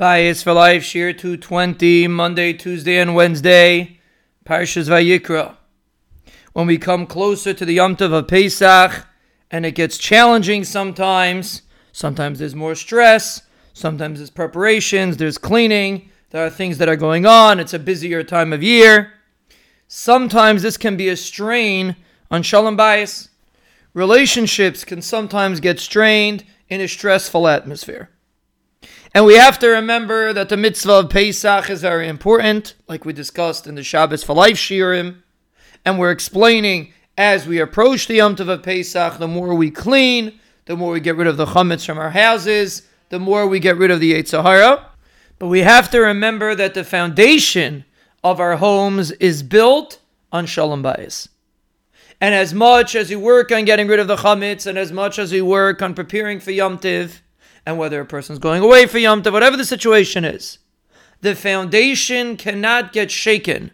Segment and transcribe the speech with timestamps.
[0.00, 4.00] Bayis for Life, Shiur 220, Monday, Tuesday, and Wednesday,
[4.46, 5.56] Parshas Vayikra.
[6.54, 9.06] When we come closer to the Yom Tov of Pesach,
[9.50, 11.60] and it gets challenging sometimes,
[11.92, 13.42] sometimes there's more stress,
[13.74, 18.24] sometimes there's preparations, there's cleaning, there are things that are going on, it's a busier
[18.24, 19.12] time of year.
[19.86, 21.94] Sometimes this can be a strain
[22.30, 23.28] on Shalom Bayis.
[23.92, 28.08] Relationships can sometimes get strained in a stressful atmosphere.
[29.12, 33.12] And we have to remember that the mitzvah of Pesach is very important, like we
[33.12, 35.22] discussed in the Shabbos for Life Shiurim.
[35.84, 40.38] And we're explaining as we approach the Yom Tov of Pesach, the more we clean,
[40.66, 43.76] the more we get rid of the chametz from our houses, the more we get
[43.76, 44.86] rid of the Yetzer Hara.
[45.40, 47.84] But we have to remember that the foundation
[48.22, 49.98] of our homes is built
[50.30, 51.26] on Shalom Bayis.
[52.20, 55.18] And as much as we work on getting rid of the chametz, and as much
[55.18, 57.20] as we work on preparing for Yom Tov,
[57.66, 60.58] and whether a person's going away for Yom Tov, whatever the situation is,
[61.20, 63.70] the foundation cannot get shaken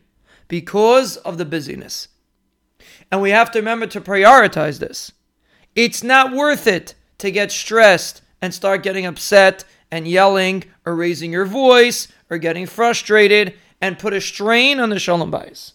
[0.49, 2.09] because of the busyness.
[3.11, 5.13] And we have to remember to prioritize this.
[5.75, 11.33] It's not worth it to get stressed and start getting upset and yelling or raising
[11.33, 15.73] your voice or getting frustrated and put a strain on the Shalom Bayis.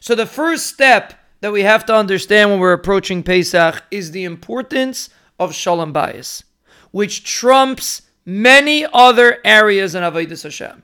[0.00, 4.24] So the first step that we have to understand when we're approaching Pesach is the
[4.24, 6.42] importance of Shalom Bayis
[6.90, 10.82] which trumps many other areas in Avodah Hashem.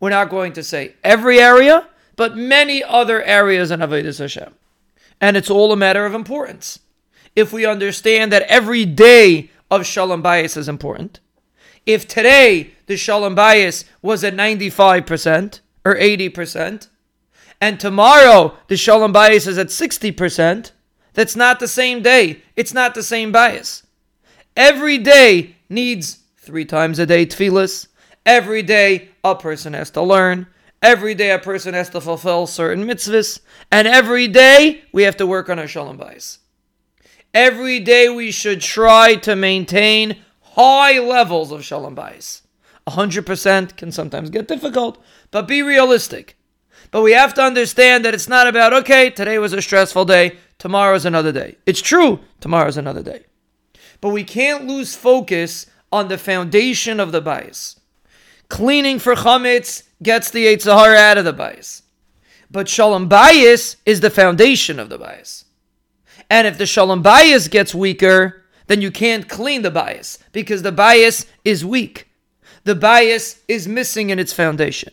[0.00, 4.54] We're not going to say every area, but many other areas in Avodah Hashem.
[5.20, 6.80] And it's all a matter of importance.
[7.36, 11.20] If we understand that every day of Shalom Bayis is important,
[11.86, 16.88] if today the Shalom Bayis was at 95% or 80%,
[17.60, 20.72] and tomorrow the Shalom Bayis is at 60%,
[21.12, 22.42] that's not the same day.
[22.56, 23.82] It's not the same bayis.
[24.56, 27.86] Every day needs three times a day tefillas.
[28.26, 30.46] Every day a person has to learn.
[30.82, 33.40] Every day a person has to fulfill certain mitzvahs.
[33.70, 36.38] And every day we have to work on our shalom bayis.
[37.32, 42.42] Every day we should try to maintain high levels of shalom bayis.
[42.88, 46.36] 100% can sometimes get difficult, but be realistic.
[46.90, 50.38] But we have to understand that it's not about, okay, today was a stressful day,
[50.58, 51.56] tomorrow is another day.
[51.66, 53.24] It's true, tomorrow is another day.
[54.00, 57.78] But we can't lose focus on the foundation of the bayis.
[58.48, 61.82] Cleaning for chametz gets the Yetzer Hara out of the bayis.
[62.50, 65.44] But shalom bayis is the foundation of the bayis.
[66.28, 70.72] And if the shalom bayis gets weaker, then you can't clean the bayis because the
[70.72, 72.08] bayis is weak.
[72.64, 74.92] The bayis is missing in its foundation.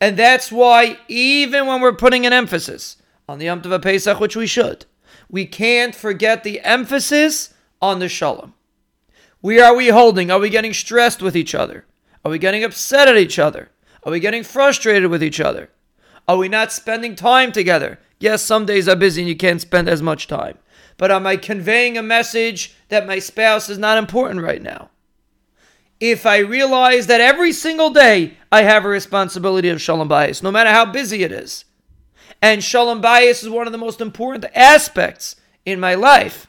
[0.00, 2.96] And that's why, even when we're putting an emphasis
[3.28, 4.86] on the Yom Tov Pesach, which we should,
[5.28, 8.54] we can't forget the emphasis on the shalom.
[9.40, 10.30] Where are we holding?
[10.30, 11.86] Are we getting stressed with each other?
[12.24, 13.70] Are we getting upset at each other?
[14.04, 15.70] Are we getting frustrated with each other?
[16.28, 17.98] Are we not spending time together?
[18.18, 20.58] Yes, some days are busy and you can't spend as much time.
[20.98, 24.90] But am I conveying a message that my spouse is not important right now?
[25.98, 30.50] If I realize that every single day I have a responsibility of shalom bayis, no
[30.50, 31.64] matter how busy it is,
[32.42, 36.46] and shalom bayis is one of the most important aspects in my life,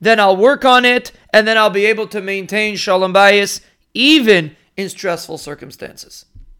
[0.00, 3.60] then I'll work on it, and then I'll be able to maintain shalom bayis
[3.94, 6.24] even in stressful circumstances.